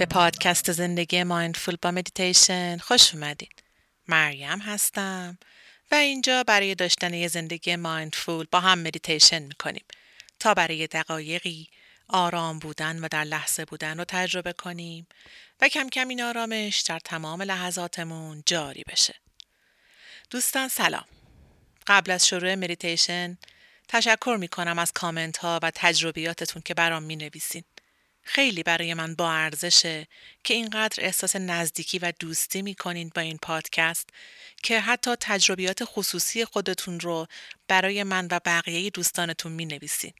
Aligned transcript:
به 0.00 0.06
پادکست 0.06 0.72
زندگی 0.72 1.22
mindful 1.22 1.76
با 1.82 1.90
مدیتیشن 1.90 2.78
خوش 2.78 3.14
اومدین. 3.14 3.48
مریم 4.08 4.58
هستم 4.58 5.38
و 5.90 5.94
اینجا 5.94 6.44
برای 6.44 6.74
داشتن 6.74 7.14
یه 7.14 7.28
زندگی 7.28 7.76
mindful 7.76 8.46
با 8.50 8.60
هم 8.60 8.78
مدیتیشن 8.78 9.42
می‌کنیم 9.42 9.84
تا 10.38 10.54
برای 10.54 10.86
دقایقی 10.86 11.68
آرام 12.08 12.58
بودن 12.58 12.98
و 12.98 13.08
در 13.08 13.24
لحظه 13.24 13.64
بودن 13.64 13.98
رو 13.98 14.04
تجربه 14.04 14.52
کنیم 14.52 15.06
و 15.60 15.68
کم 15.68 15.88
کم 15.88 16.08
این 16.08 16.22
آرامش 16.22 16.80
در 16.80 16.98
تمام 16.98 17.42
لحظاتمون 17.42 18.42
جاری 18.46 18.84
بشه. 18.88 19.14
دوستان 20.30 20.68
سلام. 20.68 21.04
قبل 21.86 22.10
از 22.10 22.26
شروع 22.26 22.54
مدیتیشن 22.54 23.38
تشکر 23.88 24.36
می 24.40 24.48
کنم 24.48 24.78
از 24.78 24.92
کامنت 24.92 25.36
ها 25.36 25.60
و 25.62 25.70
تجربیاتتون 25.74 26.62
که 26.62 26.74
برام 26.74 27.02
می 27.02 27.16
نویسین. 27.16 27.64
خیلی 28.32 28.62
برای 28.62 28.94
من 28.94 29.14
با 29.14 29.32
ارزشه 29.32 30.06
که 30.44 30.54
اینقدر 30.54 31.04
احساس 31.04 31.36
نزدیکی 31.36 31.98
و 31.98 32.12
دوستی 32.18 32.62
می 32.62 32.74
کنین 32.74 33.10
با 33.14 33.22
این 33.22 33.38
پادکست 33.38 34.10
که 34.62 34.80
حتی 34.80 35.16
تجربیات 35.20 35.78
خصوصی 35.84 36.44
خودتون 36.44 37.00
رو 37.00 37.26
برای 37.68 38.02
من 38.02 38.28
و 38.30 38.40
بقیه 38.44 38.90
دوستانتون 38.90 39.52
می 39.52 39.66
نویسین. 39.66 40.12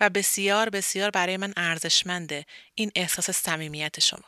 و 0.00 0.10
بسیار 0.10 0.70
بسیار 0.70 1.10
برای 1.10 1.36
من 1.36 1.52
ارزشمنده 1.56 2.46
این 2.74 2.92
احساس 2.94 3.30
صمیمیت 3.30 4.00
شما. 4.00 4.24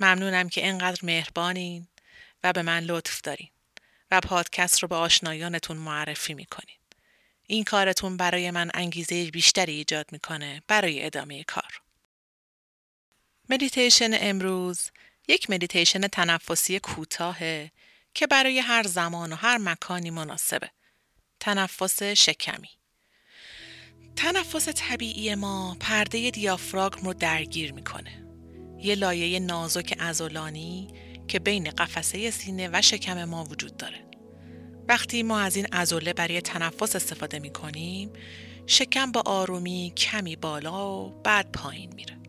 ممنونم 0.00 0.48
که 0.48 0.64
اینقدر 0.64 1.00
مهربانین 1.02 1.88
و 2.44 2.52
به 2.52 2.62
من 2.62 2.84
لطف 2.84 3.20
دارین 3.20 3.48
و 4.10 4.20
پادکست 4.20 4.82
رو 4.82 4.88
به 4.88 4.96
آشنایانتون 4.96 5.76
معرفی 5.76 6.34
می‌کنین. 6.34 6.76
این 7.46 7.64
کارتون 7.64 8.16
برای 8.16 8.50
من 8.50 8.70
انگیزه 8.74 9.30
بیشتری 9.30 9.72
ایجاد 9.72 10.06
می‌کنه 10.12 10.62
برای 10.68 11.06
ادامه 11.06 11.44
کار. 11.44 11.83
مدیتیشن 13.48 14.10
امروز 14.12 14.90
یک 15.28 15.50
مدیتیشن 15.50 16.00
تنفسی 16.00 16.78
کوتاهه 16.78 17.70
که 18.14 18.26
برای 18.26 18.58
هر 18.58 18.82
زمان 18.82 19.32
و 19.32 19.36
هر 19.36 19.58
مکانی 19.58 20.10
مناسبه. 20.10 20.70
تنفس 21.40 22.02
شکمی. 22.02 22.68
تنفس 24.16 24.68
طبیعی 24.68 25.34
ما 25.34 25.76
پرده 25.80 26.30
دیافراگم 26.30 27.06
رو 27.06 27.14
درگیر 27.14 27.72
می‌کنه. 27.72 28.26
یه 28.78 28.94
لایه 28.94 29.40
نازک 29.40 29.96
عضلانی 29.98 30.88
که 31.28 31.38
بین 31.38 31.70
قفسه 31.70 32.30
سینه 32.30 32.68
و 32.72 32.82
شکم 32.82 33.24
ما 33.24 33.44
وجود 33.44 33.76
داره. 33.76 34.04
وقتی 34.88 35.22
ما 35.22 35.40
از 35.40 35.56
این 35.56 35.66
ازوله 35.72 36.12
برای 36.12 36.40
تنفس 36.40 36.96
استفاده 36.96 37.38
می 37.38 37.50
کنیم 37.50 38.12
شکم 38.66 39.12
با 39.12 39.22
آرومی 39.26 39.92
کمی 39.96 40.36
بالا 40.36 41.00
و 41.00 41.22
بعد 41.22 41.52
پایین 41.52 41.94
میره 41.94 42.23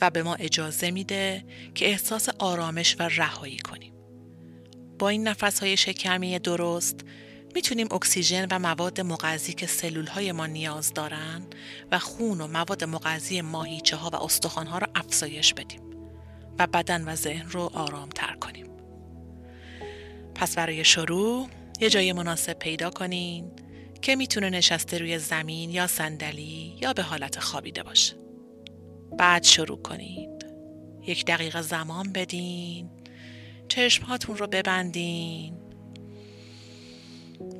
و 0.00 0.10
به 0.10 0.22
ما 0.22 0.34
اجازه 0.34 0.90
میده 0.90 1.44
که 1.74 1.86
احساس 1.86 2.28
آرامش 2.38 2.96
و 2.98 3.02
رهایی 3.02 3.58
کنیم. 3.58 3.92
با 4.98 5.08
این 5.08 5.28
نفس 5.28 5.60
های 5.60 5.76
شکمی 5.76 6.38
درست 6.38 7.00
می‌تونیم 7.54 7.88
اکسیژن 7.90 8.46
و 8.50 8.58
مواد 8.58 9.00
مغذی 9.00 9.52
که 9.52 9.66
سلول 9.66 10.06
های 10.06 10.32
ما 10.32 10.46
نیاز 10.46 10.94
دارن 10.94 11.42
و 11.92 11.98
خون 11.98 12.40
و 12.40 12.46
مواد 12.46 12.84
مغذی 12.84 13.40
ماهیچه 13.40 13.96
ها 13.96 14.10
و 14.10 14.16
استخوان 14.16 14.66
ها 14.66 14.78
رو 14.78 14.86
افزایش 14.94 15.54
بدیم 15.54 15.80
و 16.58 16.66
بدن 16.66 17.08
و 17.08 17.14
ذهن 17.14 17.48
رو 17.50 17.70
آرام 17.74 18.08
تر 18.08 18.34
کنیم. 18.34 18.66
پس 20.34 20.56
برای 20.56 20.84
شروع 20.84 21.48
یه 21.80 21.90
جای 21.90 22.12
مناسب 22.12 22.52
پیدا 22.52 22.90
کنین 22.90 23.50
که 24.02 24.16
می‌تونه 24.16 24.50
نشسته 24.50 24.98
روی 24.98 25.18
زمین 25.18 25.70
یا 25.70 25.86
صندلی 25.86 26.76
یا 26.80 26.92
به 26.92 27.02
حالت 27.02 27.40
خوابیده 27.40 27.82
باشه. 27.82 28.25
بعد 29.18 29.42
شروع 29.44 29.82
کنید. 29.82 30.46
یک 31.06 31.24
دقیقه 31.24 31.62
زمان 31.62 32.12
بدین. 32.12 32.90
چشم 33.68 34.04
هاتون 34.04 34.36
رو 34.36 34.46
ببندین. 34.46 35.54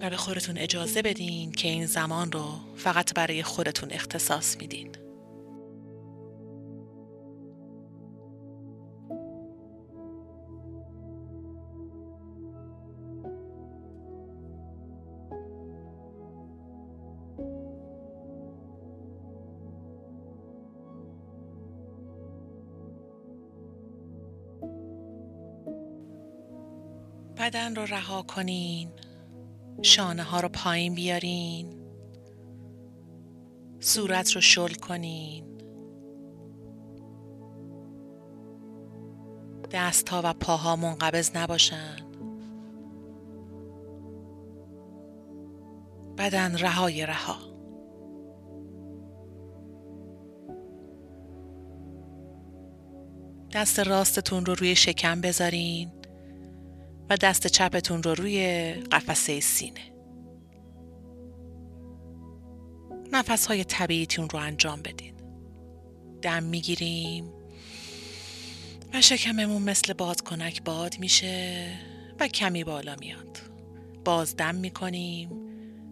و 0.00 0.10
به 0.10 0.16
خودتون 0.16 0.58
اجازه 0.58 1.02
بدین 1.02 1.52
که 1.52 1.68
این 1.68 1.86
زمان 1.86 2.32
رو 2.32 2.44
فقط 2.76 3.14
برای 3.14 3.42
خودتون 3.42 3.90
اختصاص 3.92 4.56
میدین. 4.56 5.05
بدن 27.36 27.74
رو 27.74 27.82
رها 27.82 28.22
کنین. 28.22 28.91
شانه 29.82 30.22
ها 30.22 30.41
رو 30.41 30.48
پایین 30.48 30.94
بیارین. 30.94 31.82
صورت 33.80 34.32
رو 34.32 34.41
شل 34.41 34.74
کنین. 34.74 35.44
دست 39.70 40.08
ها 40.08 40.20
و 40.24 40.32
پاها 40.32 40.76
منقبض 40.76 41.30
نباشن. 41.36 41.97
بدن 46.18 46.58
رهای 46.58 47.06
رها. 47.06 47.36
دست 53.53 53.78
راستتون 53.78 54.47
رو 54.47 54.54
روی 54.54 54.76
شکم 54.76 55.20
بذارین. 55.20 55.92
و 57.10 57.16
دست 57.16 57.46
چپتون 57.46 58.02
رو 58.02 58.14
روی 58.14 58.72
قفسه 58.72 59.40
سینه. 59.40 59.92
نفس 63.12 63.46
های 63.46 63.64
طبیعیتون 63.64 64.28
رو 64.28 64.38
انجام 64.38 64.82
بدین. 64.82 65.14
دم 66.22 66.42
می‌گیریم 66.42 67.32
و 68.94 69.00
شکممون 69.00 69.62
مثل 69.62 69.92
بادکنک 69.92 70.62
باد 70.62 70.98
میشه 70.98 71.68
و 72.20 72.28
کمی 72.28 72.64
بالا 72.64 72.96
میاد. 73.00 73.38
باز 74.04 74.36
دم 74.36 74.54
می‌کنیم 74.54 75.30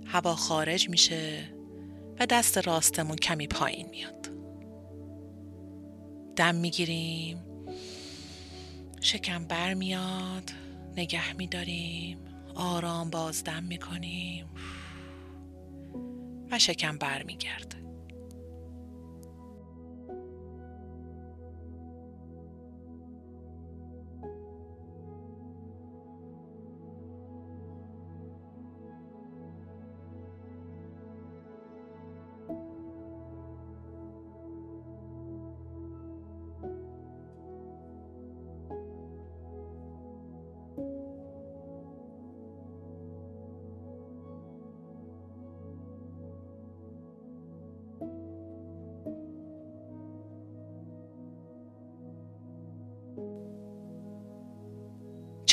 هوا 0.06 0.34
خارج 0.34 0.88
میشه 0.88 1.44
و 2.20 2.26
دست 2.26 2.58
راستمون 2.58 3.16
کمی 3.16 3.46
پایین 3.46 3.88
میاد. 3.88 4.28
دم 6.36 6.54
می‌گیریم 6.54 7.38
شکم 9.00 9.44
بر 9.44 9.74
میاد 9.74 10.50
نگه 10.96 11.32
میداریم. 11.32 12.18
آرام 12.54 13.10
بازدم 13.10 13.62
می‌کنیم. 13.62 14.46
و 16.50 16.58
شکم 16.58 16.98
برمیگرده. 16.98 17.83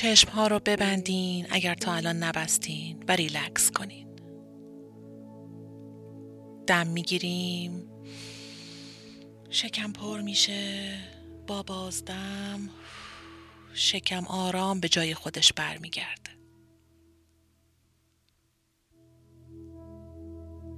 چشم 0.01 0.30
ها 0.30 0.48
رو 0.48 0.59
ببندین 0.65 1.48
اگر 1.50 1.75
تا 1.75 1.94
الان 1.94 2.24
نبستین 2.24 3.03
و 3.07 3.12
ریلکس 3.12 3.71
کنین. 3.71 4.15
دم 6.68 6.88
می‌گیریم. 6.88 7.83
شکم 9.50 9.94
پر 9.94 10.21
میشه. 10.21 10.98
با 11.48 11.63
بازدم 11.63 12.69
شکم 13.74 14.25
آرام 14.25 14.80
به 14.80 14.89
جای 14.89 15.13
خودش 15.13 15.53
برمیگرده. 15.53 16.31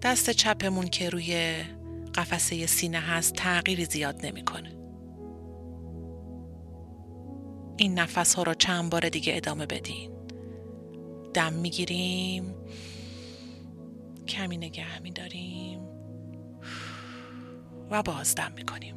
دست 0.02 0.30
چپمون 0.30 0.88
که 0.88 1.10
روی 1.10 1.64
قفسه 2.16 2.66
سینه 2.66 3.00
هست 3.00 3.34
تغییری 3.34 3.86
زیاد 3.86 4.26
نمی‌کنه. 4.26 4.83
این 7.84 8.00
نفس 8.00 8.34
ها 8.34 8.44
رو 8.44 8.54
چند 8.54 8.90
بار 8.90 9.10
دیگه 9.10 9.38
ادامه 9.38 9.66
بدین. 9.66 10.12
دم 11.34 11.54
می‌گیریم. 11.54 12.56
کمی 14.28 14.58
نگه 14.58 15.00
میداریم. 15.00 15.80
و 17.92 18.04
باز 18.04 18.36
دم 18.36 18.52
می‌کنیم. 18.56 18.96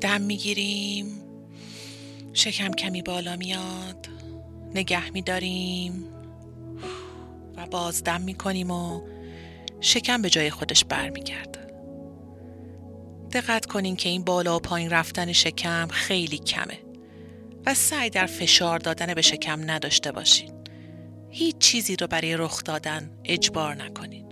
دم 0.00 0.20
می‌گیریم. 0.20 1.06
شکم 2.32 2.70
کمی 2.70 3.02
بالا 3.02 3.36
میاد. 3.36 4.08
نگه 4.74 5.10
میداریم. 5.10 6.04
و 7.56 7.66
باز 7.66 8.04
دم 8.04 8.20
می‌کنیم 8.20 8.70
و 8.70 9.00
شکم 9.80 10.22
به 10.22 10.30
جای 10.30 10.50
خودش 10.50 10.84
برمیگرده. 10.84 11.58
دقت 13.32 13.66
کنین 13.66 13.96
که 13.96 14.08
این 14.08 14.24
بالا 14.24 14.56
و 14.56 14.60
پایین 14.60 14.90
رفتن 14.90 15.32
شکم 15.32 15.86
خیلی 15.86 16.38
کمه. 16.38 16.78
و 17.66 17.74
سعی 17.74 18.10
در 18.10 18.26
فشار 18.26 18.78
دادن 18.78 19.14
به 19.14 19.22
شکم 19.22 19.70
نداشته 19.70 20.12
باشین. 20.12 20.52
هیچ 21.30 21.58
چیزی 21.58 21.96
رو 21.96 22.06
برای 22.06 22.36
رخ 22.36 22.64
دادن 22.64 23.10
اجبار 23.24 23.74
نکنین. 23.74 24.27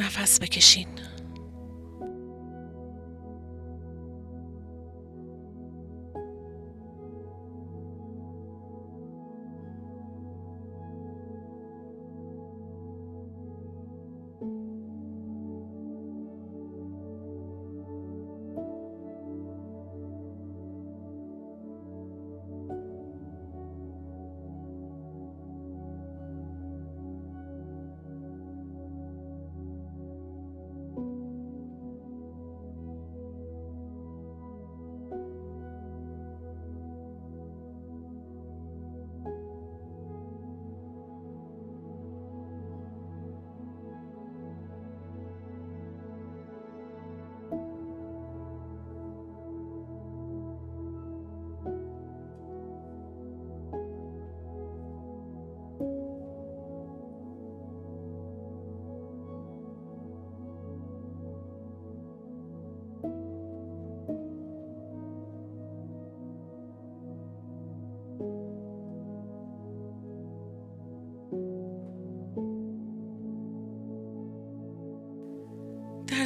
نفس 0.00 0.40
بکشین. 0.40 0.86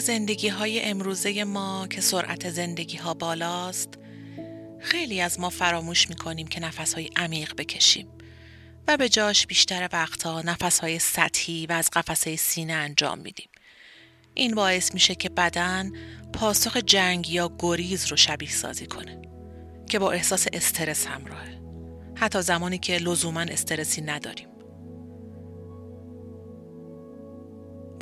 زندگی 0.05 0.49
های 0.49 0.83
امروزه 0.83 1.45
ما 1.45 1.87
که 1.91 2.01
سرعت 2.01 2.51
زندگی 2.51 2.97
ها 2.97 3.15
بالاست 3.15 3.89
خیلی 4.81 5.21
از 5.21 5.41
ما 5.41 5.51
فراموش 5.51 6.11
می 6.11 6.17
کنیم 6.17 6.47
که 6.47 6.61
نفس 6.61 6.95
های 6.95 7.11
عمیق 7.17 7.55
بکشیم 7.57 8.09
و 8.89 8.97
به 8.97 9.09
جاش 9.09 9.47
بیشتر 9.47 9.89
وقتها 9.93 10.43
نفس 10.43 10.79
های 10.79 10.99
سطحی 10.99 11.67
و 11.67 11.73
از 11.73 11.91
قفسه 11.91 12.37
سینه 12.37 12.73
انجام 12.73 13.19
میدیم. 13.19 13.49
این 14.35 14.55
باعث 14.55 14.95
میشه 14.95 15.15
که 15.15 15.29
بدن 15.29 15.93
پاسخ 16.33 16.77
جنگ 16.77 17.31
یا 17.31 17.57
گریز 17.59 18.07
رو 18.07 18.17
شبیه 18.17 18.51
سازی 18.51 18.87
کنه 18.87 19.23
که 19.89 19.99
با 19.99 20.13
احساس 20.13 20.47
استرس 20.53 21.07
همراهه 21.07 21.61
حتی 22.15 22.43
زمانی 22.43 22.79
که 22.79 22.99
لزوما 22.99 23.41
استرسی 23.41 24.01
نداریم 24.01 24.49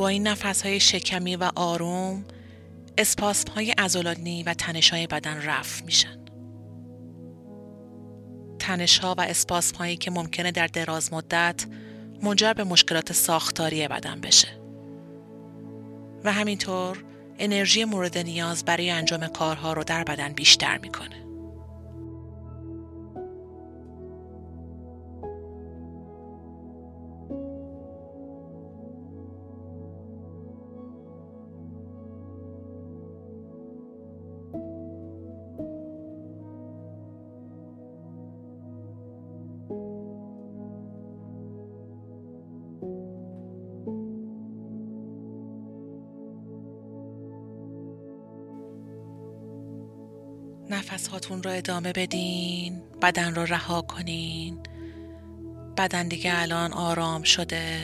این 0.09 0.29
نفس 0.29 0.63
های 0.63 0.81
شکمی 0.81 1.37
و 1.37 1.51
آروم 1.55 2.25
اسپاسم 2.99 3.53
های 3.53 3.75
ازولانی 3.79 4.43
و 4.43 4.55
تنش 4.55 4.91
های 4.91 5.07
بدن 5.07 5.43
رفت 5.43 5.85
میشن. 5.85 6.19
تنش 8.59 8.99
ها 8.99 9.15
و 9.19 9.21
اسپاسم 9.21 9.77
هایی 9.77 9.97
که 9.97 10.11
ممکنه 10.11 10.53
در 10.53 10.67
دراز 10.67 11.13
مدت 11.13 11.67
منجر 12.23 12.53
به 12.53 12.65
مشکلات 12.65 13.13
ساختاری 13.13 13.89
بدن 13.89 14.21
بشه. 14.21 14.49
و 16.25 16.33
همینطور 16.33 17.05
انرژی 17.39 17.85
مورد 17.85 18.19
نیاز 18.19 18.65
برای 18.65 18.91
انجام 18.91 19.27
کارها 19.27 19.73
رو 19.73 19.85
در 19.85 20.05
بدن 20.05 20.33
بیشتر 20.33 20.79
می‌کنه. 20.79 21.32
نفس 50.73 51.09
هاتون 51.09 51.43
رو 51.43 51.51
ادامه 51.51 51.93
بدین 51.93 52.83
بدن 53.03 53.35
رو 53.35 53.45
رها 53.45 53.83
کنین. 53.83 54.59
بدن 55.77 56.09
دیگه 56.09 56.33
الان 56.35 56.73
آرام 56.73 57.23
شده 57.23 57.81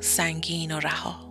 سنگین 0.00 0.72
و 0.72 0.80
رها. 0.80 1.23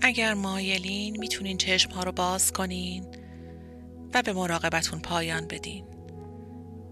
اگر 0.00 0.34
مایلین 0.34 1.16
می‌تونین 1.20 1.56
چشم 1.56 1.90
ها 1.90 2.02
رو 2.02 2.12
باز 2.12 2.52
کنین 2.52 3.06
و 4.14 4.22
به 4.22 4.32
مراقبتون 4.32 5.00
پایان 5.00 5.46
بدین. 5.46 5.84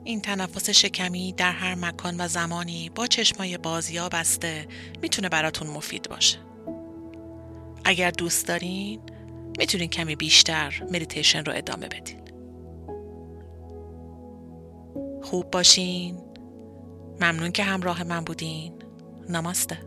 این 0.04 0.20
تنفس 0.20 0.70
شکمی 0.70 1.32
در 1.32 1.52
هر 1.52 1.74
مکان 1.74 2.20
و 2.20 2.28
زمانی 2.28 2.90
با 2.94 3.06
چشمای 3.06 3.58
بازیا 3.58 4.08
بسته 4.08 4.66
می‌تونه 5.02 5.28
براتون 5.28 5.68
مفید 5.68 6.08
باشه. 6.08 6.38
اگر 7.84 8.10
دوست 8.10 8.48
دارین 8.48 9.00
می‌تونین 9.58 9.88
کمی 9.88 10.16
بیشتر 10.16 10.82
مدیتیشن 10.92 11.44
رو 11.44 11.52
ادامه 11.56 11.88
بدین. 11.88 12.20
خوب 15.22 15.50
باشین. 15.50 16.18
ممنون 17.20 17.52
که 17.52 17.64
همراه 17.64 18.04
من 18.04 18.24
بودین. 18.24 18.72
نماسته. 19.28 19.78